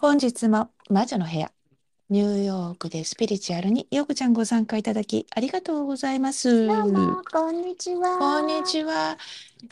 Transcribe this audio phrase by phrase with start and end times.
[0.00, 1.52] 本日も魔女の部屋、
[2.08, 6.66] ニューヨークでスピリチュアルによくちゃんご参加いただきありがとうございます。
[6.66, 8.18] どうも、こんにちは。
[8.18, 9.18] こんにちは。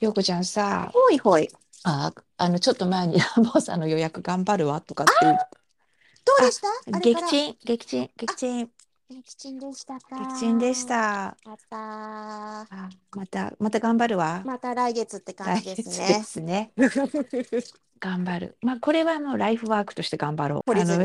[0.00, 1.48] よくちゃんさ、ほいほい。
[1.84, 5.38] あ、あのちょっと前にラン ボーさんの予約頑張るわとかって言う
[6.26, 6.68] どうでした？
[6.92, 8.70] あれから撃沈、撃沈、撃沈、
[9.11, 10.86] 撃沈でしたか撃沈でし。
[10.86, 11.34] た。
[11.46, 12.67] また、あ、
[13.17, 14.43] また、また頑張るわ。
[14.44, 16.22] また来月って感来じですね。
[16.25, 16.72] すね。
[18.00, 18.57] 頑張る。
[18.61, 20.71] まあ、これはもうライフワークとして頑張ろう。
[20.71, 20.96] あの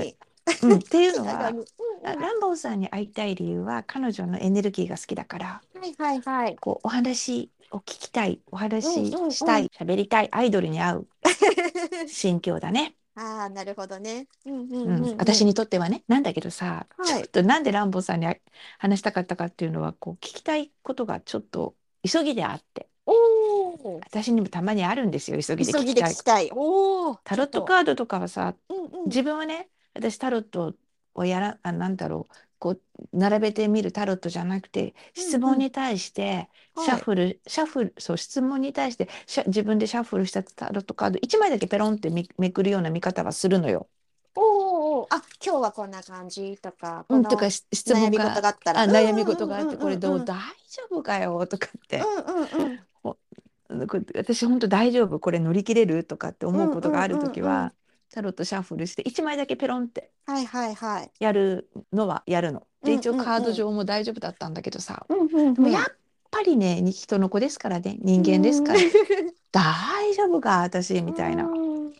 [0.63, 1.53] うん、っていうのは、
[2.03, 6.57] ランボーさんに会いたい理由は彼女のエネルギーが好きだからはいはいはい。
[6.57, 11.07] こうお話を聞きたいお話うんうんうんしたい喋りたいアイドルに会う
[12.07, 14.27] 心境だね、ああ、なるほどね。
[14.45, 15.17] うんうんううんんうん。
[15.17, 18.27] 私にとってはねなんだけどさ、はいちょっとなんでランボーさんに
[18.79, 21.75] 話したかったかっていうのはこう聞きたいことがちょっと
[22.09, 23.99] 急ぎであっておお。
[23.99, 26.49] 私にもたまにあるんですよ急ぎで急ぎで聞きたい聞きたい。
[26.53, 27.15] おお。
[27.17, 28.75] タロットカードとかはさと。
[28.75, 29.05] うんうん。
[29.05, 30.73] 自分はね私タロット
[31.15, 43.87] をやらあなんだろうこう並べてみるタロットじゃなくて質問に対してはいシャッフル、シャッフルそう質問に対してシャ自分でシャッフルしたタロットカード1枚だけペロンってめめくるような見方はするのよ。
[44.35, 45.15] おーおー。
[45.15, 47.05] あ、今日はこんな感じとか。
[47.09, 48.81] うん、とかし質問悩み事ががあったら。
[48.81, 50.33] あ悩み事があってこれどうだ。
[50.33, 52.79] 大丈夫かよとかってうんうんうん。
[54.15, 57.73] 私本当大丈夫これ乗り切れるとかって思うことがある時は
[58.13, 61.11] タロットシャッフルして1枚だけペロンってはいはいはい。
[61.19, 62.67] やるのはやるの。
[62.83, 65.85] で一応うんうんうんカード上も大丈夫だったんだけどさ、うんうんでもやっ
[66.29, 68.79] ぱりねに人の子ですからね人間ですから、
[69.51, 71.93] 大丈夫か私みたいなうん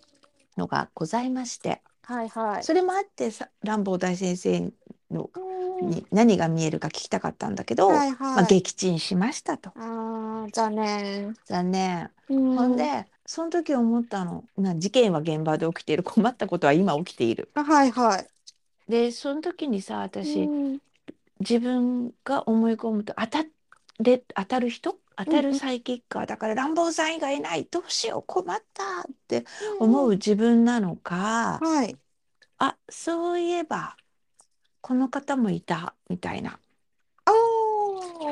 [0.56, 2.64] のがございましてはいはい。
[2.64, 4.72] それもあってさ蘭坊大先生
[5.10, 8.46] のうんに何が見えるか聞きたかったんだけど、はいまあ、はい。
[8.46, 11.36] 撃沈しましたとああ、残念。
[11.46, 12.12] 残念。
[12.30, 14.44] うんほんでその時思ったの。
[14.60, 16.04] な事件は現場で起きている。
[16.06, 17.50] 困ったことは今起きている。
[17.56, 18.28] あはいはい。
[18.88, 20.80] でその時にさ私、うん。
[21.40, 23.44] 自分が思い込むと当た
[24.02, 25.00] れ当たる人？
[25.18, 25.52] 当たうんうん。
[25.54, 27.66] るサイキッカーだから乱暴さん以外いない。
[27.72, 29.46] どうしよう困ったって
[29.80, 31.98] 思う自分なのか、はい。
[32.60, 33.98] あそういえば
[34.82, 36.60] この方もいたみたいな。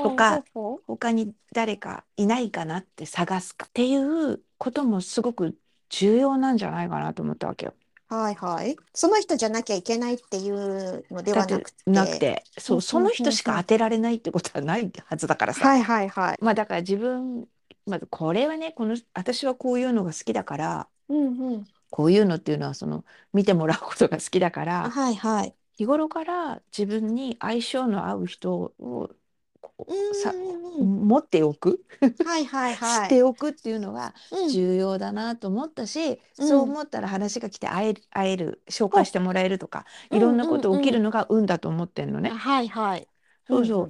[0.04, 0.44] とか
[0.86, 5.58] 他に誰かいないかなって探すかっていうこともすごく
[5.90, 7.74] 重要なんじゃないかなと思ったわけよ。
[8.10, 8.76] はいはい。
[8.94, 11.90] その人じゃなきゃいけないっていうのではなくて。
[11.90, 15.66] なくてそうその人しか当てられないってことはないはずだからさ。
[15.68, 16.38] はいはいはい。
[16.42, 17.48] まあだから自分
[17.88, 21.66] まずこれはねこの私はこういうのが好きだからうんうん。
[21.90, 25.56] こういうのっていうのはその見てもらうことが好きだからはいはい。
[25.78, 29.10] 日頃から自分に相性の合う人を
[30.14, 30.34] さ
[30.80, 31.84] 持っておく、
[32.24, 33.06] はいはい知はい。
[33.08, 42.30] っておくっていうのがうん重要だなと思ったし、うんそう思ったら話が来て会える会える紹介してもらえるとか、うんいろんなこと起きるのが運だと思ってんのね。
[42.30, 43.08] はいはい。
[43.48, 43.88] そうそう、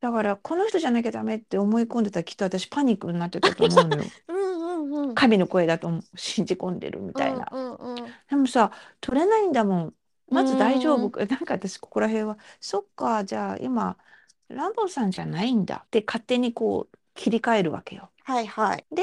[0.00, 4.04] だからこの人じゃなきゃダメって思い込んでたらきっと私パニックになってたと思うのよ。
[4.28, 5.14] うんうんうん。
[5.14, 7.48] 神の声だと信じ込んでるみたいな。
[7.52, 8.14] うんうんうん。
[8.28, 9.94] でもさ取れないんだもん。
[10.30, 13.98] まず大丈夫うんかなんか私ここら辺はそっかじゃあ今
[14.54, 18.10] ランボーさんじゃないんだって勝手にこう切り替えるわけよ。
[18.24, 18.86] はいはい。
[18.90, 19.02] で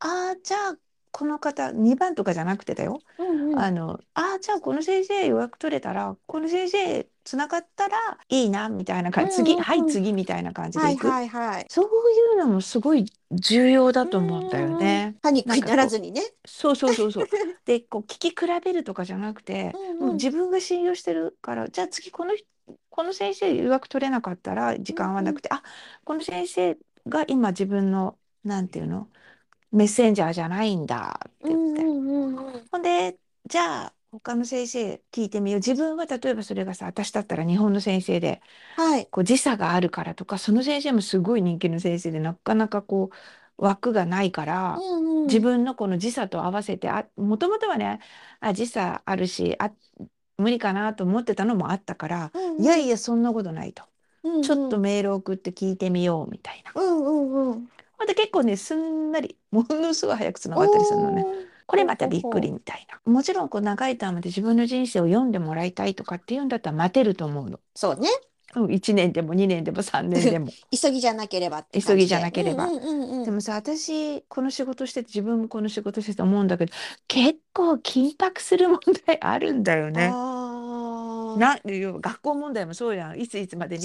[0.00, 0.78] ああじゃあ
[1.10, 3.00] この方2番とかじゃなくてだよ。
[3.18, 3.64] うんうん。
[3.64, 7.96] あのああじゃあこの先生予約取れたらこの先生つながったら
[8.28, 11.66] いいなみたいな感じ、次うんうんうんはい次みたいな感じではいいく、はいはい。
[11.68, 11.88] そうい
[12.34, 15.16] うのもすごい重要だと思うんだよね。
[15.22, 16.22] パニックにならずにね。
[16.44, 17.26] そうそうそうそう。
[17.64, 22.46] でこう聞き比べるとかじゃなくて、うんうんもう自分が信用してるからじゃあ次この人
[22.90, 25.62] この先生予約取れなかったら時間合わなくて、あ
[26.04, 26.78] この先生
[27.08, 29.08] が今自分のなんていうの？
[29.72, 32.68] メッセンジャーじゃないんだって言って、うんうんうんうん。
[32.70, 38.42] ほんでじゃあ他の先生聞いてみよう自分は例えばそれがさ私だったら日本の先生で
[38.76, 39.06] はい。
[39.10, 43.10] こう時差があるからとかその先生もすごい人気の先生でなかなかこ
[43.58, 44.76] う枠がないから。
[44.76, 48.00] うんうん自分のこの時差と合わせてあもともとはね
[48.40, 49.70] あ時差あるしあ
[50.36, 53.84] 無理かなと思ってたのもあったから、うんうんいやいやそんなことないと、
[54.24, 56.72] うんうんちょっとメール送って聞いてみようみたいな。
[56.74, 57.68] うんうんうん。
[57.98, 61.22] ほんで結構ねすんなりものすごい早くつながったりするのね。
[61.22, 63.12] おーこれまたびっくりみたいな。
[63.12, 67.60] もちろんこう長いタームで自分の人生を読んでもらいたいとかっていうんだったら待てると思うの。
[67.74, 68.08] そうね。
[68.54, 70.48] うん1年でも2年でも3年でも。
[70.70, 76.72] 急ぎじゃなければって感急ぎじゃなければうんうんうんうんでもさ私この仕事してて自分もこの仕事してて思うんだけど
[77.08, 80.12] 結構緊迫する問題あるんだよね。
[81.38, 83.84] な学校問題もそうやんいついつまでに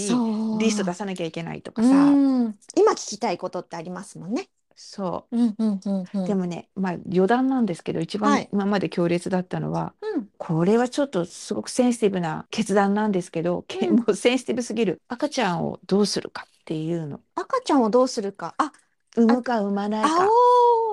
[0.60, 4.50] リスト出さなきゃいけないとかうさん今聞きたいことってありますもんね。
[4.80, 6.28] そうんうんうんうう。
[6.28, 6.36] でん。
[6.36, 8.42] もね、まあ余談なんですけど、一はい。
[8.42, 13.98] 番今まで強烈だったのは、うんこれはちょっとすごくセンシティブな決断なんですけど、けうん。
[13.98, 15.02] もうセンシティブすぎる。
[15.08, 17.22] 赤ちゃんをどうするかっていうの。
[17.36, 18.56] 赤ちゃんをどうするか。
[18.58, 18.72] あ、あ、
[19.16, 20.36] 産むか産まないあか。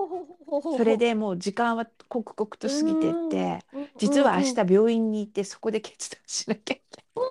[0.01, 0.79] おーほほほほほ。
[0.79, 7.25] それでもう時間は刻々とう過ぎてっんて、うん実は明うん日病院に行ってそこで決断しなきゃいけない。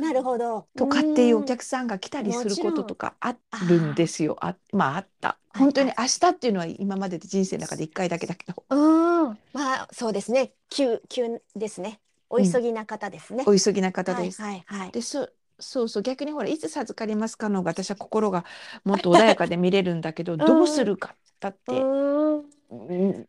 [0.00, 0.68] なるほど。
[0.76, 1.44] とかっていうおうん。
[1.44, 2.84] 客さんが来たりもすること。
[2.84, 4.36] とかあるんであすよ。
[4.44, 5.38] あ、まああった。
[5.56, 5.96] 本当にはい。
[5.98, 8.64] 明日っていうのは今までで人生の中で一回だけだけど。
[8.68, 9.38] うん。
[9.52, 10.54] まあ、そうですね。
[10.68, 12.00] 急、急ですね。
[12.28, 12.58] おうん。
[12.58, 13.52] 急ぎな方ですね。
[13.52, 14.42] お急ぎな方はいです。
[14.42, 14.92] はいはい。
[14.92, 18.44] で、そ、そうそう、逆にほら、いつ授かりますかの方が私は心が
[18.84, 21.16] もっと穏やかで見れるんだけど、 どうすうんるか。
[21.40, 21.86] だっうて、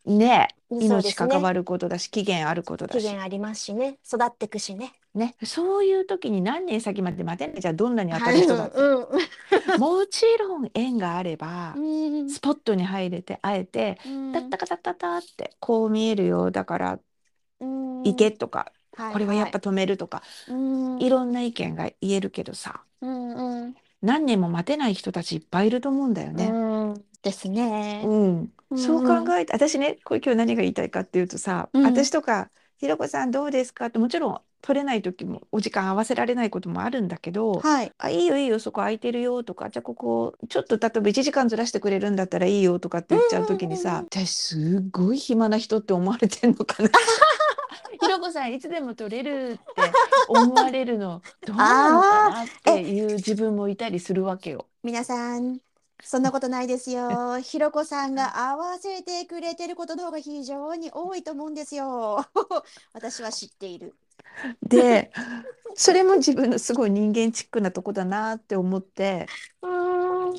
[0.05, 1.29] ねえ、そうで命関。
[1.41, 2.99] わることだし、期限あることだし。
[2.99, 3.97] 期限ありますしね。
[4.05, 4.93] 育ってくしね。
[5.13, 8.25] ね、そういう時に何年先まで待てないじゃん、どんなに当はい。
[8.25, 8.77] たる人だって。
[8.77, 9.19] うん。
[9.75, 12.27] もちろん縁があれば、うん。
[12.27, 14.31] スポットに入れて、あえて、うん。
[14.31, 16.99] タッタカタッタッタって、こう見えるよ、だから、
[17.59, 18.03] うん。
[18.03, 19.49] 行けとか、はいこれはやはい。
[19.49, 20.99] っぱ止めるとか、うん。
[20.99, 23.75] いろんな意見が言えるけどさ、うんうん。
[24.01, 26.59] 何年も待てない人たちいっぱいいると思うんだよね。
[27.23, 27.31] うん。
[27.31, 28.11] ですね。
[28.39, 29.25] うん、うそうん。
[29.25, 31.81] 考えて、私ね、これ今日何が言いたいかっていうとさ、うん。
[31.81, 37.93] 私とか、ひろこさんどうですかって、もちろん取れない時も、お時間合わせられないこともあるんだけど、はい。
[37.97, 44.07] あ、いいよいいよ、そこ空いてるよとか、じゃあここ、ちょっと例えば1時間ずらしてくれるんだったらいいよとかってう言っちゃうん時にさ。
[44.07, 46.89] 私すっごい暇な人って思われてんのかな。
[47.99, 49.97] ひろこさんいつでも取れるって
[50.27, 54.69] 思われるのどうなのかあなっあ、てえ、いう自分もいたりするわけよ。
[54.83, 55.59] 皆さん、
[56.03, 57.39] そんなことないですよ。
[57.41, 62.25] ひろこさんが合わせてくれてることの方が非常に多いと思うんですよ。
[62.93, 63.95] 私は知っている。
[64.63, 65.11] で、
[65.75, 69.27] それも自分のすごい人間チックなとこだなって思って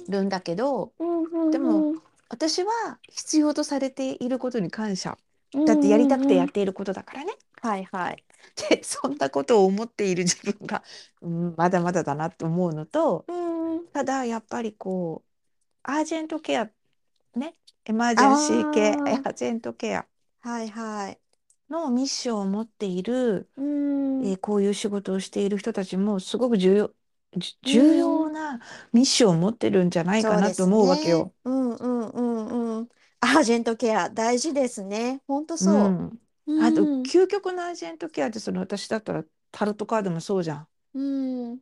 [0.08, 1.94] るんだけど、うん、でも
[2.28, 5.18] 私は必要とされていることに感謝。
[5.54, 6.34] うだってやりたくて。
[6.34, 7.34] やっていることだからね。
[7.60, 8.24] はいはい。
[8.70, 10.82] で、そんなことを思っている自分が、
[11.20, 13.32] うん、まだまだだなと思うのと、う
[13.76, 13.86] ん。
[13.92, 15.31] ただやっぱりこう、
[15.84, 16.70] アージェントケア、
[17.36, 17.56] ね、
[17.86, 20.08] エマージェンシー系、アあージェントケア
[20.42, 21.20] あ、はいはい。
[21.68, 23.62] のミッションを持っている、う
[24.20, 26.94] えん、ーこういう仕事をしている人たちもすごく重要、
[27.62, 28.30] 重要ん。
[28.30, 28.60] な
[28.92, 31.10] ミッションを持ってるんじゃないかなと思うわけね。
[31.10, 31.34] よ。
[31.44, 32.88] うんうんうんうん。
[33.20, 35.22] アージェントケア大事ですね。
[35.26, 36.20] ほんとうそん。
[36.46, 36.52] う。
[36.56, 37.10] あと、うん。
[37.10, 40.68] 究極のアージェントケアってその私だったらタロットカードもそうじゃん。
[40.94, 41.00] う
[41.54, 41.60] ん。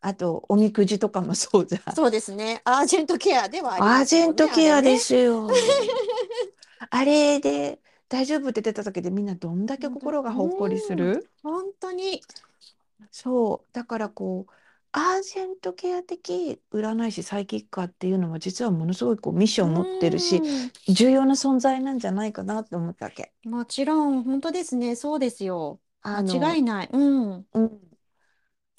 [0.00, 1.94] あと、おみくじとかもそうじゃん。
[1.94, 2.60] そうですね。
[2.64, 4.48] アージェントケアではありアージェント。
[4.48, 5.48] ケアですよ。
[6.90, 10.98] あれで大丈夫って出た時でみんなどんだけ心がほっこりすうん。
[10.98, 12.22] る本当に。
[13.10, 13.72] そう。
[13.72, 14.52] だからこう、
[14.92, 20.72] アージェントケア的占い師、サイキッカーっていうのは実はものすごいこうミッションを持ってるし、うん。
[20.94, 23.32] 重要な存在なんじゃないかなって思ったわけ。
[23.44, 24.96] もちろん、本当ですね。
[24.96, 25.80] そうですよ。
[26.02, 26.88] あ間違いの、ない。
[26.92, 27.48] うん。
[27.52, 27.87] うん。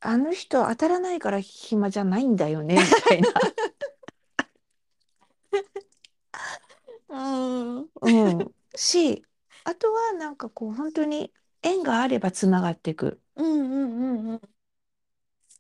[0.01, 3.29] あの人当たらないから暇じゃないんだよね、 みたいな。
[7.09, 7.15] う
[7.81, 7.89] ん。
[8.01, 8.51] うん。
[8.75, 9.23] し、
[9.63, 13.19] あとはなんかこう本当に縁があればつながっていく。
[13.35, 14.41] うんうんうんうん。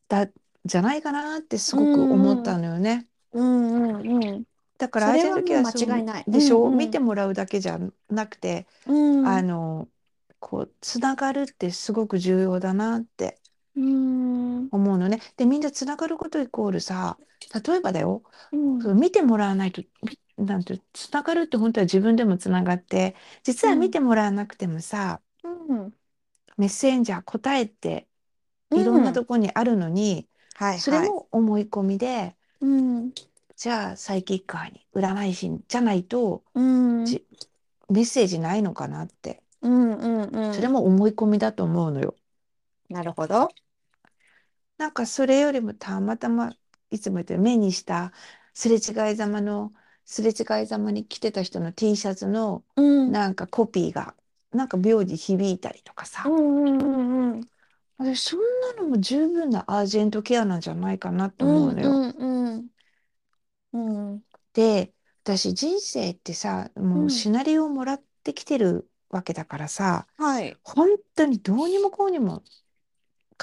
[0.07, 0.27] だ、
[0.65, 2.41] じゃないかなってすうごく思っ。
[2.41, 3.07] たのよね。
[3.33, 4.43] うんうんうん。
[4.77, 6.23] だからそアージェントケれはもう間違いない。
[6.27, 6.69] うでしょ？
[6.69, 6.91] 見んうん。
[6.91, 7.79] てもらうだけじゃ
[8.09, 8.93] なくて、う
[9.23, 9.27] ん。
[9.27, 9.87] あの、
[10.39, 13.38] こう、つながるってすごく重要だなって
[13.79, 14.71] うん。
[14.71, 15.19] 思うのね。
[15.37, 17.19] で、みんなつながることイコールさ、
[17.65, 18.79] 例えばだよ、うん。
[18.79, 19.83] そう見てもらわないと、
[20.37, 23.91] みなんて、つながるって本当は自分でもつながって、実うは見ん。
[23.91, 25.93] てもらわなくてもさ、うん。
[26.57, 28.07] メッセンジャー答えって
[28.75, 29.13] いろんなうん。
[29.13, 30.29] とこにあるのに、
[30.75, 30.99] それ。
[31.01, 33.13] も思い込みで、うん。
[33.55, 37.19] じゃあサイキッカーに、占い師じゃないと、うん。
[37.19, 37.25] じ、
[37.89, 39.43] メッセージないのかなって。
[39.61, 40.69] うんうんそれうん。
[40.69, 42.15] も思い込みだと思うのよ。
[42.89, 43.49] なるほど。
[44.79, 46.53] なんかそれよりもたまたま
[46.91, 48.13] いつも言ってる目にした
[48.55, 49.73] すれ違いざまの
[50.05, 53.11] すれ違いざまに着てた人の T シャツのうん。
[53.11, 54.15] なんかコピーが
[54.51, 56.23] なんか妙に響いたりとかうさ。
[56.29, 56.83] んうんう
[57.33, 57.49] んうん。
[57.97, 61.87] 私そんなのも十分なアージェントケアなんじゃないかなとうん思うのよ。
[61.91, 62.69] うんうん。
[63.73, 63.77] う
[64.15, 64.23] ん。
[64.53, 64.93] で、
[65.23, 66.81] 私人生ってさ、う。
[66.81, 70.59] もうんシナリオをもらってきてるわけだからさ、はい。
[70.63, 72.43] 本当にどうにもこうにも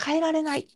[0.00, 0.68] 変えられない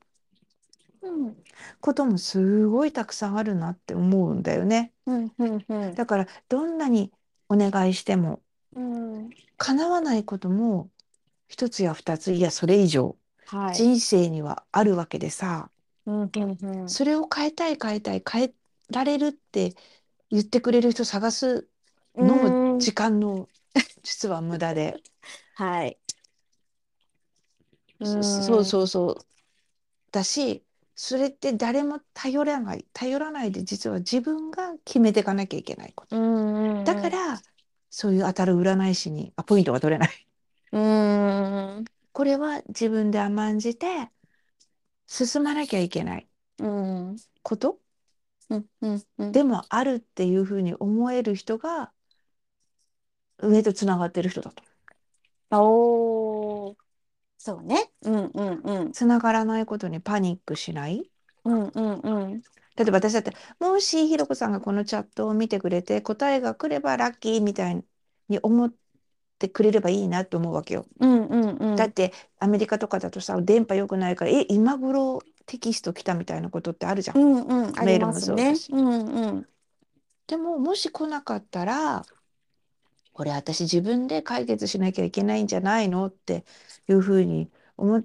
[1.03, 1.37] うん。
[1.81, 4.93] こともすごいたくさんあるなって思うんだよね。
[5.07, 5.95] うんうんうん。
[5.95, 7.13] だからどんなに
[7.49, 8.43] お願いしても
[8.73, 9.31] うん。
[9.59, 10.91] 叶わないことも
[11.49, 13.17] 一つや二ついやそれ以上
[13.47, 13.77] はい。
[13.77, 15.71] 人生にはあるわけでさ
[16.07, 16.89] うんうんうん。
[16.89, 18.55] それを変えたい変えたい変え
[18.91, 19.75] られるって
[20.31, 21.69] 言ってくれる人探す
[22.15, 22.79] うのも。
[22.79, 23.49] 時間の
[24.03, 25.03] 実は無駄で。
[25.55, 25.99] はい。
[28.01, 28.65] うそそう。
[28.65, 29.17] そうそう。
[30.13, 30.65] だし、
[31.03, 36.15] それって誰も頼らない、頼らないで実は自分が決めていかなきゃいけないこと。
[36.85, 37.41] だから、
[37.89, 40.11] そういう当たる占い師にアポイントが取れない。
[40.73, 41.85] うーん。
[42.13, 44.11] これは自分で甘んじて
[45.07, 46.29] 進まなきゃいけない
[46.59, 47.17] うん。
[47.43, 47.79] こと？
[48.51, 49.33] うんうんうん。
[49.33, 51.93] でもあるっていうふうに思える人が
[53.39, 54.63] 上とつながってる人だと。
[55.51, 56.30] おー。
[57.43, 57.91] そうね。
[58.03, 58.93] うんうんうん。
[58.93, 61.11] つながらないことにパニックしない？
[61.47, 62.43] うんうんうん。
[62.77, 67.83] 例えば私だって、もしひろこさんがこのチャットを見てくれて答えが来ればラッキーみたい
[68.29, 68.71] に思っ
[69.39, 70.85] てくれればいいなと思うわけよ。
[70.99, 71.77] うんうんうん。
[71.77, 77.17] だってアメリカとかだとさ、電波良くないから、え、今頃テキスト来たみたいなことってあるじゃん。
[77.17, 77.79] うんうん。
[77.79, 78.37] ありメールもますね。
[78.37, 78.73] そうだし。
[78.73, 79.47] うんうん。
[80.27, 82.05] でも、もし来なかったら、
[83.21, 86.43] これ私自分で解決しなきゃいけないんじゃないのって
[86.89, 88.03] いうふうに思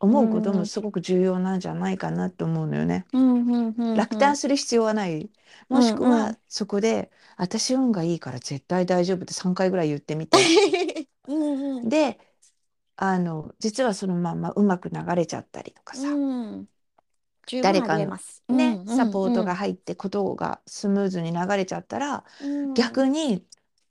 [0.00, 3.06] 思うこともんすごく重要なんじゃないかなと思うのよね。
[3.12, 4.18] 落うん。
[4.18, 5.30] 胆する必要はない。
[5.70, 6.02] うもしく。
[6.02, 10.36] はそこで私運がいいから絶対大丈夫って3回ぐらい言ってみて。
[11.28, 11.88] うんうん。
[11.88, 12.18] で、
[12.96, 16.68] あの、実はそのままうまく流れちゃったりとかさ、うん。
[17.62, 18.18] 誰かの
[18.48, 19.44] ね、サポート。
[19.44, 22.74] が入ってことがスムーズに流れちゃったら、うん。
[22.74, 23.46] 逆に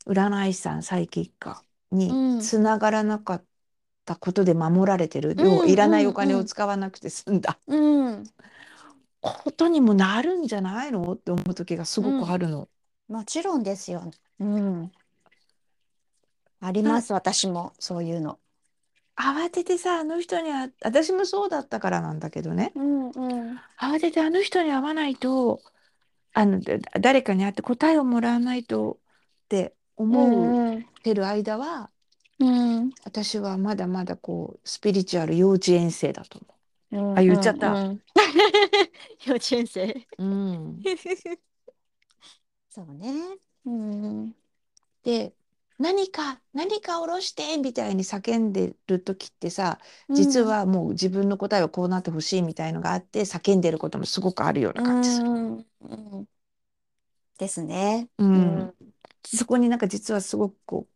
[0.05, 2.41] 占い師さん、サイキッカーにうん。
[2.41, 3.43] つながらなかっ
[4.05, 5.35] たことで守られてる。
[5.37, 6.13] う要はいんらないお。
[6.13, 8.23] 金を使わなくて済んだうん。
[9.21, 11.13] ことにもなるんじゃないの？
[11.13, 12.25] って思う時がすごうん。
[12.25, 12.69] くあるの。
[13.07, 14.11] もちろんですよ。
[14.39, 14.91] うん。
[16.59, 18.39] ありなます、私も、そういうの。
[19.15, 22.71] 慌ててさ、あの人にあ、私もそうだったからなんだけどね。
[22.75, 23.59] うんうん。
[23.79, 25.61] 慌ててあの人に会わないと、
[26.33, 28.99] あの、だ誰かに会って答えをもらわないと
[29.45, 30.51] ってう思。
[30.53, 31.91] ってる間は、
[32.39, 32.91] うん。
[33.03, 36.53] 私はまだまだこう、スピリチュアル幼稚園生だと思う。
[37.15, 37.79] あ、うんうん言っちゃった。
[37.89, 38.03] うん。
[39.25, 40.07] 幼稚園生。
[40.17, 40.85] うん。
[42.69, 43.37] そうね。
[43.65, 44.35] うん。
[45.03, 45.33] で、
[45.77, 50.41] 何か、何か下ろしてみたいに叫んでる時ってさ、う実ん。
[50.41, 55.31] はもう自分の答えはこうなってほしいみたいのがあって、叫んでることもすごくあるよううな感じする。
[55.59, 55.65] ん。
[55.81, 56.27] うん。
[57.37, 58.09] ですね。
[58.17, 58.23] う。
[58.33, 58.75] うんん。
[59.27, 60.87] そこになんか実はすごくこ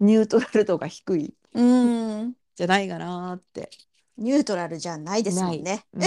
[0.00, 2.34] う、ニュートラル度が低いうん。
[2.56, 3.70] じゃないかなって、
[4.16, 5.42] ニュートラルじゃないです。
[5.42, 5.84] もんね。
[5.92, 6.02] うん。
[6.02, 6.06] う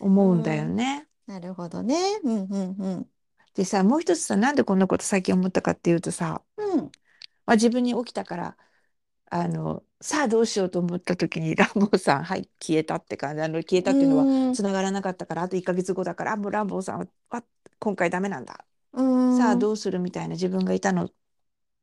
[0.00, 0.76] 思うんだよん。
[0.76, 1.06] ね。
[1.26, 1.96] なるほどね。
[2.22, 3.10] うんうんうん。
[3.54, 6.90] でさ、もう一つさ、なんでこんなこと最近思ったかっていうとさ、うん。
[7.46, 8.56] まあ、自分に起きたから、
[9.30, 13.42] あの、さあどうしようと思った時に、 ランボーさん、はい、消えたって感じ。
[13.42, 14.54] あの、消えたっていうのは、うん。
[14.54, 17.44] つながらなかったから、あと1ヶ月後だから、あ、もうランボーさんは、は
[17.78, 18.64] 今回ダメなんだ。
[18.96, 19.06] うん。
[19.28, 21.10] さあどうするみたいな自分がいたの、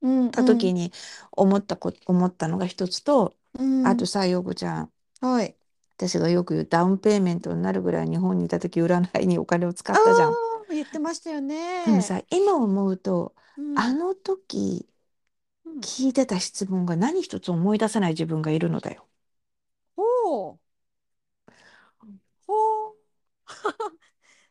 [0.02, 0.32] うんうん。
[0.32, 0.92] た時に
[1.32, 3.84] 思ったこ、思ったのが一つと、うん。
[3.84, 5.56] あとさ、陽子ちゃん、はい。
[5.98, 10.38] 私がよく言うダウンペイメントになるぐらい日本にいた時占いにお金を使あったじゃん。
[10.70, 11.42] あ、言ってましたよ
[11.84, 12.02] でもね。
[12.02, 13.76] さ、今思うと、うん。
[13.76, 14.88] あの時
[15.66, 15.82] うん。
[15.82, 19.08] 聞いてた質問が何一つ思い出せない自分がいるのだよ。
[19.96, 20.04] ほ
[20.60, 20.74] う。
[22.48, 22.54] ほ
[22.92, 22.96] う。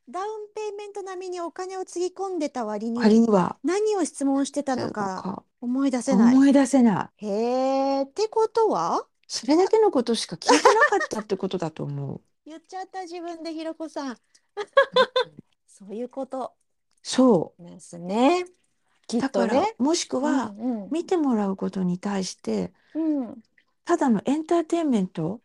[0.09, 6.35] ダウンペイメント並みにお金をつぎ込んでた割に割には、何を質問してたのかか、思い出せない。
[6.35, 7.27] 思い出せない。
[7.27, 7.29] へ
[8.01, 9.07] え、ってことは？
[9.29, 12.21] それだけのことしか聞いてなかったってことだと思う。
[12.45, 14.09] 言っちゃった自分でひろこさん。
[14.09, 14.17] うん
[15.67, 16.53] そういうこと
[17.03, 18.45] そですね。
[19.07, 19.19] きう。
[19.19, 19.75] っだから、とね。
[19.79, 20.89] もしくうんは、うん。
[20.91, 23.43] 見てもらうことに対して、うん。
[23.85, 25.41] ただのエンターテインメント、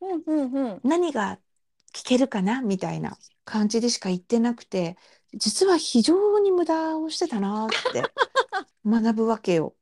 [0.00, 0.80] うんうんうん。
[0.84, 1.40] 何が
[1.92, 2.60] 聞けるかな？
[2.62, 4.98] みたいな感じでしか言ってなくて、
[5.34, 8.12] 実は非常に無駄をしてたなって
[8.86, 9.76] 学ぶわけよ。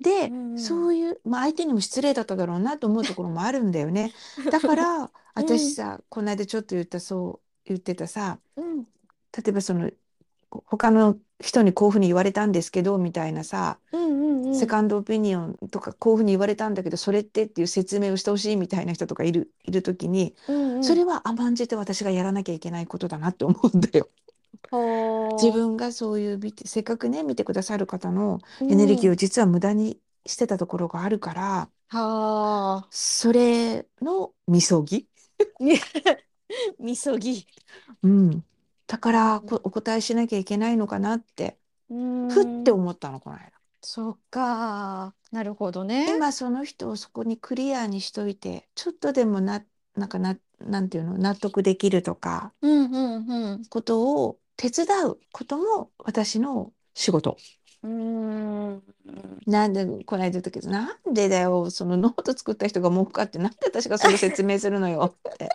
[0.00, 4.12] で、うんそういう、まあ相手にも失礼だっただろうなと思うところもあるんだよね。
[4.50, 8.86] だから、 私さ、この間ちょっと言った、そう言ってたさ、うん。
[9.36, 9.90] 例えばその、
[10.66, 14.56] 他の人にこういうふうに言われたんですけど、みたいなさ、うんうんうん。
[14.56, 20.84] セカンドオピニオンとかこういうふうに言われたんだけど、それってっていう説明をしてほしいみたいな人とかいる、いるときに、うんうん。
[20.84, 24.08] それは甘んじて私がやらなきゃいけないことだなって思うんだよ。
[25.34, 32.86] 自分がそういうせっかくね、見てくださる方のエネルギーうんを実は無駄にしてたところがあるから、はあ。
[32.90, 35.06] それのみそぎ？
[36.78, 37.46] みそぎ。
[38.02, 38.44] うん。
[38.86, 41.58] だからこお答えしなきゃいけないのかなって、
[41.90, 41.94] う
[42.28, 42.72] ふってん。
[42.72, 43.52] 思ったの、この間。
[43.82, 45.14] そっか。
[45.32, 46.16] なるほどね。
[46.16, 49.64] 今その人をそこにクリアにしといて、ちょっとでもな、
[49.96, 53.64] なんかな、なんていうの、納得できるとか、うんうんうん。
[53.64, 57.36] ことを手伝うことも私の仕事。
[57.82, 58.82] うーん。
[59.46, 65.48] なんで、この間言ったけど、なんでだよ、そのノート作った人が儲かって、なんで私がそれ説明するのよって。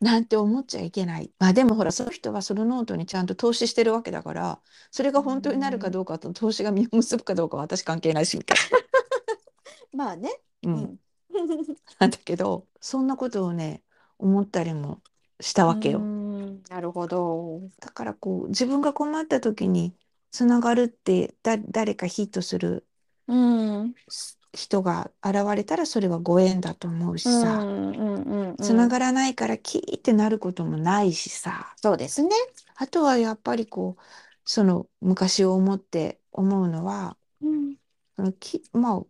[0.00, 1.30] なんて思っちゃいけない。
[1.38, 8.56] まあでもほら、その人はそのノートにちゃんと投資してるわけだから、それが本当になるかどうかと投資が実を結ぶかどうかは私関係ないし、みたい
[9.92, 10.30] まあね。
[10.62, 10.72] な。
[10.72, 10.84] ううん。
[10.86, 10.98] ん。
[11.98, 13.82] なんだけど、そんなことをね、
[14.18, 15.02] 思ったりも
[15.40, 16.00] したわけよ。
[16.00, 17.60] んなるほど。
[17.80, 19.94] だからこう、自分が困った時に
[20.30, 22.86] つながるって、だ、誰かヒットする
[23.26, 23.94] うん。
[24.54, 28.56] す人が現れたらそれはご縁だと思うしうんさ、うんうんうん。
[28.56, 32.30] つながらないからキーってなることもないしさ、そうですね。
[32.76, 34.02] あとはやっぱりこう、
[34.44, 37.76] その昔を思って思うのは、うん。
[38.16, 39.00] そのき、まあ、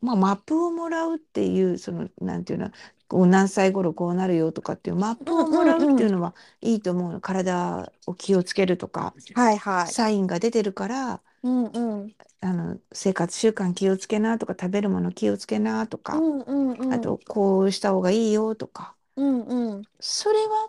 [0.00, 2.70] まあ、マップをもらうっていう、その、なんていうの、
[3.08, 7.20] こう何歳頃こうなるよとかっていうマップをもらうっていうのはいいと思うの。
[7.20, 9.92] 体を気をつけるとか、はいはい。
[9.92, 12.14] サインが出てるから、うんうん。
[12.40, 16.92] あの、生活習慣気をつけなとか、食べるもの気をつけなとか、うんうんうん。
[16.92, 19.82] あと、こうした方がいいよとか、うんうん。
[20.00, 20.68] それは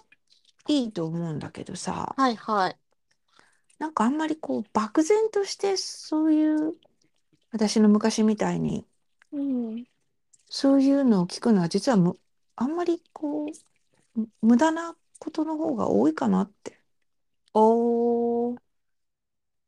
[0.67, 2.77] いいと思うんだけどさ、はいはい。
[3.79, 6.75] なんかあんまりこう、漠然としてそういう、
[7.51, 8.85] 私の昔みたいに、
[9.31, 9.85] うん。
[10.49, 12.17] そういうのを聞くのは実はむ、
[12.55, 13.45] あんまりこ
[14.15, 16.79] う、む無駄なことの方が多いかなって
[17.53, 18.64] おー。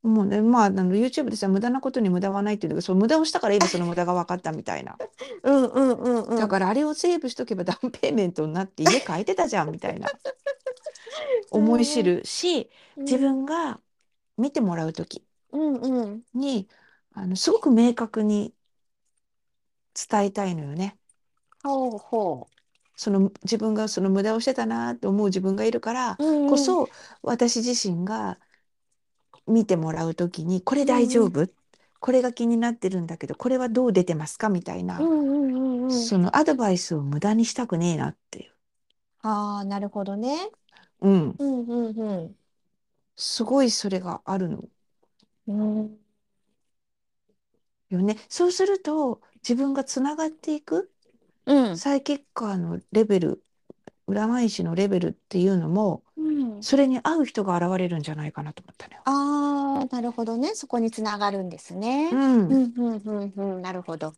[0.08, 0.42] 思うね。
[0.42, 4.98] まあ、あの YouTube でさ、無駄なことに無駄はないっていうのが、その無駄をしたから今 その無駄が分かったみたいな。
[5.44, 6.38] うんうんうんうん。
[6.38, 10.08] だからあれをセーブしとけばダウンペイメントになって家買えてたじゃんみたいな
[11.52, 13.80] 思い知るし、自分が
[14.38, 16.24] 見てもらう時うんうん。
[16.34, 16.68] に、
[17.14, 18.54] あの、すごく明確に
[20.10, 20.98] 伝えたいのよね。
[21.64, 22.48] ほうほ
[22.96, 26.90] その自分がその無駄をしてたなって思う自分がいるからこ、そ
[27.22, 28.40] 私自身が
[29.48, 31.48] 見てもらう時にこれ大丈夫？
[32.00, 34.50] これが気になってるんだけどこれはどう出てますか？
[34.50, 35.92] みたいなうんうんうんうん。
[35.92, 38.52] そのアドバイスを無駄にしたくねえなっていう。
[39.22, 40.52] ああ、なるほどね。
[41.02, 41.36] うん。
[41.38, 42.36] うんうんうん。
[43.16, 44.64] すごいそれがあるの
[45.48, 45.98] うん
[47.90, 48.18] よね。
[48.30, 50.92] そうすると自分がつながっていく
[51.46, 51.78] うん。
[51.78, 53.44] サイキッカーのレベル
[54.08, 56.64] 占い師のレベルっていうのもうん。
[56.64, 59.02] それに合う人が現れるんじゃないかなと思ったのよ。
[59.06, 60.56] ああ、なるほどね。
[60.56, 62.10] そこにつながるんですね。
[62.12, 63.62] うんうんうんうんうん。
[63.62, 64.14] なるほど。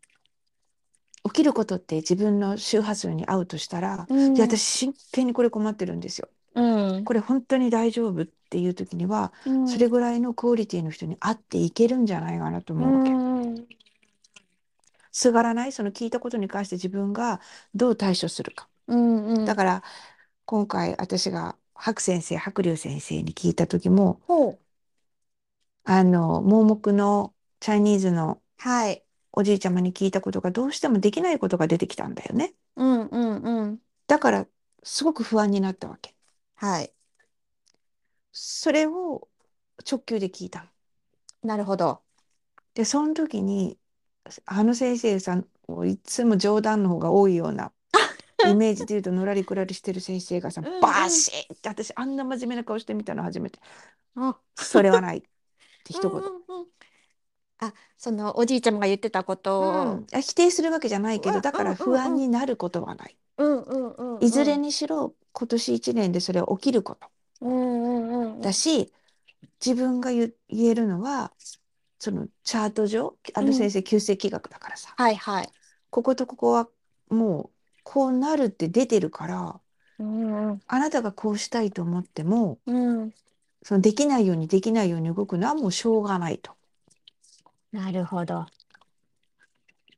[1.26, 6.30] 起きることって自分の周波数に合うとしたら、うんいや私真剣にこれ困ってるんですよ。
[6.56, 7.04] うん。
[7.04, 13.12] これ本当に大丈夫っていう時には、うんそれぐらいのクオリティの人に会っていけるんじゃないかなと思うわけ。
[13.12, 13.68] うん
[15.12, 17.42] すがらないその聞いたことに関して自分が
[17.74, 18.68] どう対処するか。
[18.88, 19.46] うんうん。
[19.46, 19.84] だから
[20.46, 24.60] 今回私が白先生白龍先生に聞いた時もほう。
[25.84, 29.04] あの盲目のチャイニーズのはい。
[29.32, 32.54] おじいちゃまに聞いたことがどうしてもできないことが出てきたんだよね。
[32.76, 33.80] うんうんうん。
[34.08, 34.48] だから
[34.84, 36.15] すごく不安になったわけ。
[36.56, 36.94] はい。
[38.32, 39.28] それを
[39.89, 40.70] 直球で聞いたの。
[41.44, 42.04] なるほど。
[42.74, 43.80] で、その時に、
[44.46, 45.48] あの先生さん、
[45.88, 47.72] いつも冗談の方が多いような、
[48.47, 53.60] イメージで言うとのらりくらりしてる先生がさ、うんうんバシッって私あんな真面目な顔してみたの初めて。
[54.15, 55.17] あ、それはない。
[55.17, 55.28] って
[55.93, 56.12] 一言。
[56.12, 56.67] うんうんうん
[57.62, 59.84] あ、そのおじいちゃまが言ってたことうを。
[59.95, 63.17] ん、あ否定するわけじゃないけど、うんだから不安になることはない。
[63.38, 64.23] うんうんうんうん。
[64.23, 67.08] いずれにしろ今年一年でそれは起きること
[67.41, 68.41] うんうんうん。
[68.41, 68.93] だし、
[69.65, 71.34] 自分が言言えるのは、
[71.99, 75.49] そのチャート上、あの先生、旧世紀学だからさ、はいはい。
[75.89, 76.69] こことここは
[77.10, 79.60] もうこうなるって出てるから、
[80.00, 83.13] うんうんあなたがこうしたいと思っても、うん。
[83.63, 86.54] そのできないようにできないように動くのはもうしょうがないと。
[87.72, 88.46] なるほど。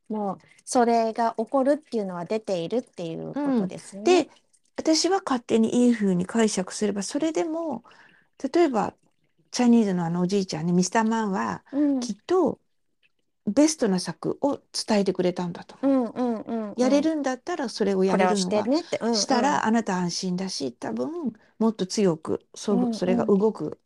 [0.08, 4.24] もうそれが起こるっていうのは出ているっていうことですね。
[4.24, 4.30] で、
[4.76, 7.84] 私は勝手にいい風に解釈すれば、それでも、
[8.52, 8.94] 例えば、
[9.50, 12.58] チャイニーズのあのおじいちゃんね、ミスターマンは、うんきっと、
[13.46, 15.86] ベストな策を伝えてくれたんだとう。
[15.86, 16.74] んうんうんうん。
[16.76, 18.98] やれるんだったら、それをやこれるのが、してねって。
[18.98, 23.80] うんうんしたら、あなた安心だし、多分、もっと強く、そ、うそれが動く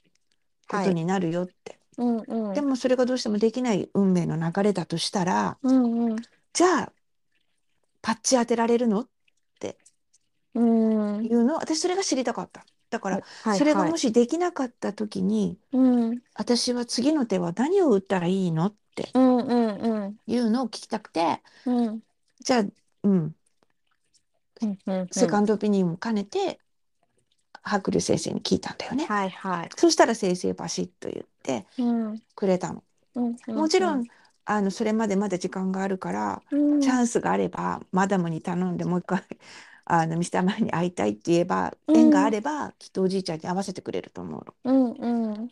[0.69, 1.79] こはいとになるよって。
[1.97, 2.55] うんうん。
[2.55, 6.17] でも、それがどうしてもできない運命の流れだとしたら、うんうん
[6.53, 6.93] じゃあ、
[8.01, 9.07] パッチ当てられるの
[10.57, 11.25] うん。
[11.25, 12.65] いうの、私それが知りたかった。
[12.89, 19.11] だから、はいはいそれがもしできなかった時に、うん私は次の手は何を打ったらいいのって。
[19.15, 20.17] うんうんうん。
[20.27, 22.01] いうのを聞きたくて、うん。
[22.41, 22.65] じゃあ、
[23.05, 23.35] うん、
[24.63, 26.59] うんうんセカンドオピニオンも兼ねて、
[27.63, 29.07] 白龍先生に聞いたんだよね。
[29.07, 29.69] はいはい。
[29.77, 32.83] そしたら先生バシッと言ってうんくれたの。
[33.15, 33.37] うん。
[33.49, 34.05] もちろん、
[34.45, 36.81] あのそれまでまだ時間があるから、うん。
[36.81, 39.23] チャンスがあればマダムに頼んでもう一回
[39.85, 41.97] あのミスターマンに会いたいって言えば、うん。
[41.97, 44.55] 縁があればきっとおじいちゃんに会わせてくれると思うの。
[44.65, 45.49] うんうん。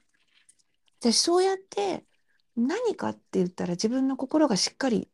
[1.01, 2.05] 私そうやって
[2.57, 5.09] 何かって言ったら自分の心がしっかり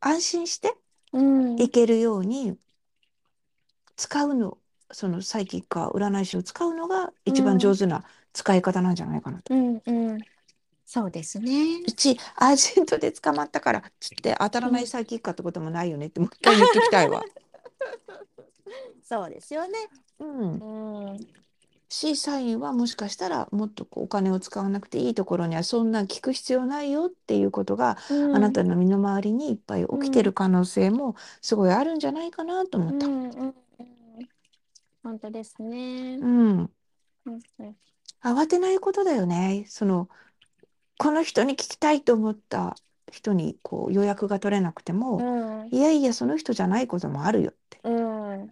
[0.00, 0.74] 安心して
[1.12, 2.56] うんいけるように
[3.96, 4.58] 使うの
[4.92, 9.54] そのサイキックか占い師を使うのが一番上手な使い方なんじゃないかなと。
[9.54, 10.18] うんうん
[10.88, 11.80] そうですね。
[11.84, 17.24] うちアージェントで捕まったからつって当たらないサイキックかってこともないよねってもう一回言ってきたいわ。
[19.02, 19.78] そうですよね。
[20.20, 21.18] うん、うん
[21.88, 33.06] しサインはもしかしたらもっとこうお金を使わなくていいところにはそんなん聞く必要ないよっていうことが、あなたの身の回りにいっぱい起きてる可能性もすごいあるんじゃないかなと思った。
[33.06, 33.54] うんうんうん
[35.02, 36.18] 本当ですね。
[36.20, 36.70] うん、
[37.26, 37.76] うんうん
[38.22, 39.66] 慌てないことだよね。
[39.68, 40.08] その
[40.98, 42.76] この人に聞きたいと思った
[43.12, 47.80] 人にこう予約が取れなくても、いやいやその人じゃないこともあるよって。
[47.84, 48.50] うんうん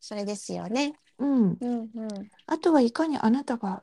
[0.00, 0.94] それですよね。
[1.22, 1.66] うん、う
[2.06, 3.82] んあとはいかにあなたが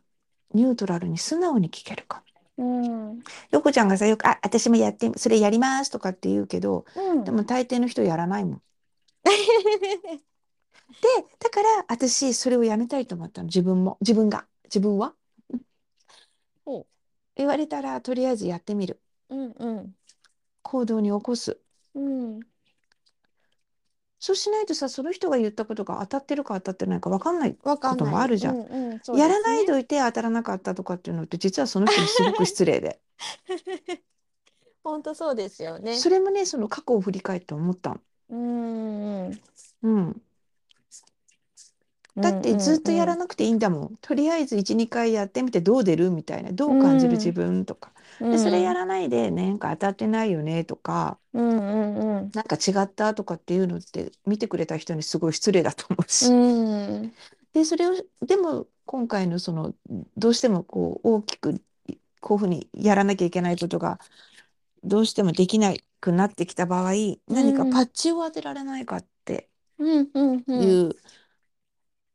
[0.53, 2.23] ニュートラルに素直に聞けるか。
[2.57, 3.11] うん。
[3.11, 3.19] うん
[3.51, 7.23] よこちゃんがさよく「あ私もやってそれやります」とかって言うけどうん。
[7.23, 8.61] でも大抵の人やらないもん。
[10.89, 11.07] で
[11.39, 13.45] だから私それをやめたいと思ったの。
[13.47, 13.97] 自分も。
[14.01, 14.45] 自分が。
[14.65, 15.13] 自分は。
[16.65, 16.85] ほ
[17.35, 18.99] 言われたらとりあえずやってみる。
[19.29, 19.95] うんうん。
[20.63, 21.59] 行動に起こす。
[21.95, 22.39] うん
[24.19, 28.05] そうしないとさその人が言ったことが当たってるか当たってないか分かんないこと。
[28.05, 28.55] もあるじゃん。
[28.55, 32.99] うんうんねやらないといて当たらなかったとかっていうのって実はその人にすごく失礼で
[34.83, 35.95] 本当そうですよね。
[35.95, 38.01] それもねその過去を振り返って思ったの。
[38.31, 39.41] うんうん
[39.83, 40.21] うん、
[42.17, 43.97] だってずっとやらなくていいんだもん。
[44.01, 46.11] とりあえず1、2回やってみてどう出る？
[46.11, 46.51] みたいな。
[46.51, 47.13] どう感じる？
[47.13, 47.91] うん自分とか。
[48.19, 52.31] うんで、それやらないで、ね、なんか当たってないよねとか、うんうんうん。
[52.33, 56.31] なんか違ったとかっていうのって見てくれた人にすごい失礼だと思うし。
[56.31, 57.13] うん。
[57.53, 57.93] で、それを、
[58.25, 59.73] でも今回のその、
[60.17, 61.61] どうしてもこう大きく
[62.21, 63.99] こういうふうにやらなきゃいけないことが
[64.83, 66.91] どうしてもできなくなってきた場合、
[67.27, 70.95] 何かパッチを当てられないかってうんうんういうん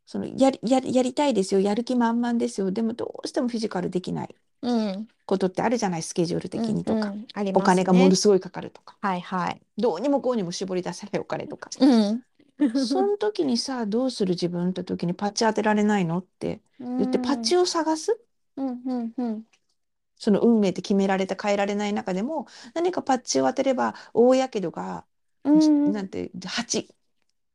[0.07, 4.35] そのやり、やり、やりたいですよやる気満々ですよでもどうしてもフィジカルできない
[4.65, 5.09] うん。
[5.27, 7.27] ことってあるじゃないスケジュール的にとか、うんうん。
[7.33, 7.85] ありおますね。
[7.85, 8.97] 金がものすごいかかるとか。
[9.01, 9.61] はいはい。
[9.79, 11.71] どうにもこうにも絞り出せないお金とか。
[11.81, 12.23] うん。
[12.87, 17.63] その時にさどうする自分って時にパッチ当てられないのって言ってパッチを。
[17.63, 18.17] を探す？
[18.57, 19.43] うんうんうん。
[20.17, 25.05] その運命って決められて変えられない中でも何かパッチを当てれば大やけどが、
[25.43, 25.93] うん。
[25.93, 26.89] なんて8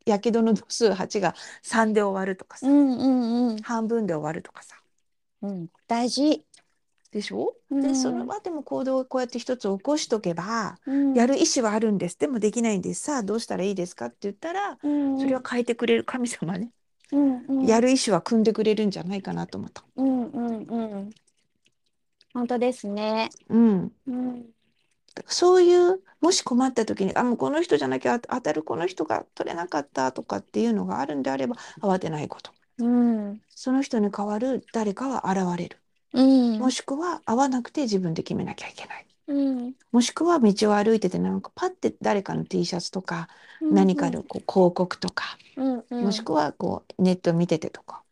[0.06, 3.62] やけどの度数8が3で終わるとかさ、うんうんうん。
[3.62, 4.76] 半分で終わるとかさ。
[5.44, 5.68] うん。
[5.88, 6.44] 大事。
[7.12, 7.82] でしょ、うん。
[7.82, 11.14] でその場でも行動をこうやって一つ起こしとけば、うん。
[11.14, 12.20] やる意思はあるんです。
[12.20, 13.04] でもできないんです。
[13.04, 15.20] さあどうしたらいいですかって言ったらうん。
[15.20, 16.72] それは変えてくれる神様ね、
[17.12, 17.66] うんうん。
[17.66, 19.84] やる意思は組んでくれるんじゃないかなと思った。
[19.96, 20.64] うんうん。
[20.64, 21.10] うん
[22.34, 23.30] 本当ですね。
[23.50, 24.46] うん、うん。
[25.26, 32.52] そういうもし困った時にあもうこの人じゃなきゃ当当たるこの人が取れなかったとかっていうのがあるんであれば慌てないこと。
[32.78, 33.42] うん。
[33.50, 35.79] その人に代わる誰かは現れる
[36.14, 36.60] うん。
[36.60, 39.06] もしくは会わなくて自分で決めなきゃいけない。
[39.28, 39.74] うん。
[39.92, 43.30] もしくは道を歩いててなんかパッて誰かの T シャツとか
[43.62, 46.04] 何かのこう広告とかうんうん。
[46.06, 48.04] もしくはこうネット見ててとか。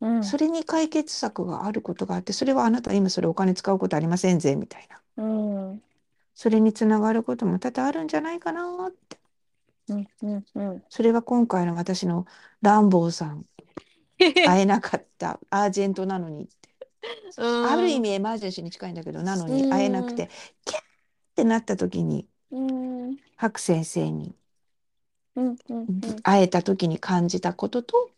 [0.00, 0.24] うん。
[0.24, 5.24] それに解決策があることがあってそれはあなた今それお金使うことありませんぜみたいな。
[5.24, 5.82] うん。
[6.34, 9.18] それにつながることも多々あるんじゃないかなって。
[9.88, 10.82] うんうんうん。
[10.88, 12.26] それは今回の私の
[12.60, 13.44] ランボーさん。
[14.18, 16.48] 会えなかったアージェントなのに
[17.38, 20.28] ある意味エマージェンシーに近いんだけどなのに会えなくて
[20.64, 20.84] キャーっ
[21.36, 23.16] てなった時にうん。
[23.36, 24.34] 白先生に
[26.22, 28.10] 会えた時に感じたことと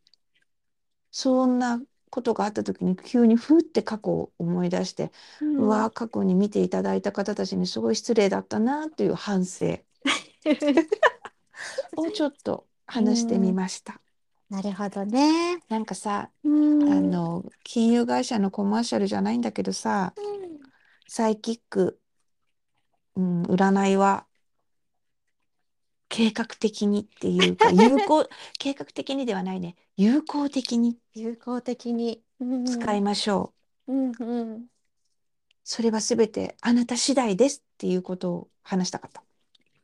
[1.13, 5.57] そんなことがあった時に急にふって過去を思い出して、うん。
[5.59, 9.79] うわ過去に見ていただいた方たちにすごい失礼だったなっていう反省
[11.97, 14.01] をちょっと話してみました。
[14.51, 15.59] なるほどね。
[15.69, 20.13] なんかさうんあの金融会社のコマーシャルじゃないんだけどさ
[21.09, 22.01] サイキック、
[23.15, 24.27] うん、占いは
[26.09, 33.55] 計画的にっていうか 有効計画的にではないね有効的に有効的にうん使いましょ
[33.87, 34.67] う、うんうん
[35.63, 39.23] それは全てあなた次第ですっていうことを話したかった。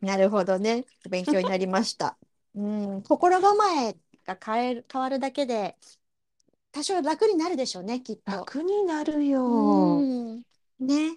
[0.00, 0.84] なるほどね。
[1.08, 2.18] 勉強になりました。
[2.56, 3.94] うん、心構え
[4.26, 5.76] が変える、変わるだけで
[6.72, 8.32] 多少楽になるでしょうね、きっと。
[8.32, 9.42] 楽になるよ。
[9.42, 10.02] う
[10.36, 10.42] ん。
[10.80, 11.16] ね。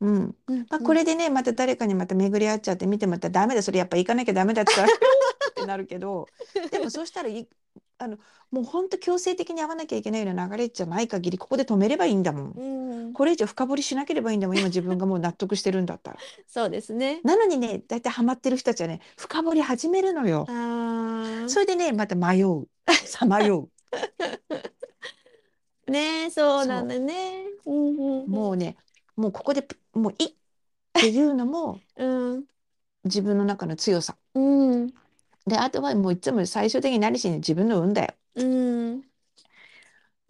[0.00, 0.36] うん。
[0.48, 4.88] うんまあ、これでね、また誰かにまた巡り合っちゃって見てもらったらダメだ、それやっぱ行かなきゃダメだったら
[5.50, 6.32] ってなるけど、
[6.70, 7.48] でもそうしたらい、
[8.04, 8.18] あの、
[8.50, 12.50] もう本当強制的に会わなきゃいけないような流れじゃない限り、ここで止めればいいんだもん。
[12.52, 13.12] うん。
[13.12, 16.18] これ以上深掘りしなければいいんだもん、今自分がもう納得してるんだったら。
[16.46, 17.20] そうですね。
[17.24, 20.46] なのにね、大体ハマってる人たちはね、深掘り始めるのよ。
[21.48, 22.68] それでね、また迷う。
[23.06, 23.68] さまよ
[25.88, 27.46] ね、そうなんだね。
[27.66, 28.28] うんうんう。
[28.28, 28.76] もうね、
[29.16, 30.34] もうここで、もういいっ
[30.92, 32.44] ていうのもうん。
[33.04, 34.16] 自分の中の強さ。
[34.34, 34.40] う
[34.76, 34.94] ん。
[35.46, 38.14] で、あとはもういつも最終的に何しに自分の運だよ。
[38.36, 39.02] うん。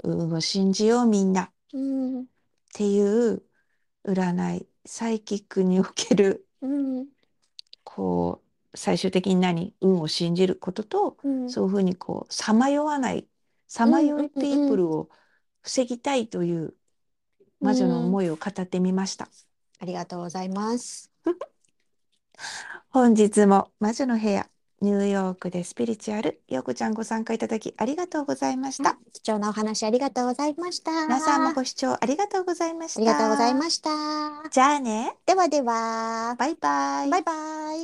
[0.03, 2.27] 運を信じようみんなっうん。
[2.72, 3.42] ていう
[4.05, 7.09] 占い、サイキックにおける、うん。
[7.85, 9.74] こう、最終的に何？
[9.81, 11.50] 運を信じることと、うん。
[11.50, 13.29] そういうふうにこう、さまよわない、
[13.68, 15.09] さまよいピープルを
[15.62, 16.74] 防ぎたいという
[17.61, 19.29] 魔女の思いを語ってみました。
[19.79, 21.11] ありがとうございます。
[22.90, 24.48] 本日も魔女の部屋、
[24.81, 28.99] ニューヨークでスピリチュアル、ようこちゃんご参加いただきありがとうございました。
[29.13, 30.91] 貴重なお話ありがとうございました。
[31.07, 33.01] 皆さんもご視聴ありがとうございました。
[33.01, 33.91] ありがとうございました。
[34.51, 37.11] じゃあね、ではでは、バイバイ。
[37.11, 37.33] バイバ
[37.75, 37.79] イ。